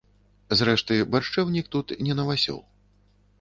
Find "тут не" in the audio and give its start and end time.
1.77-2.17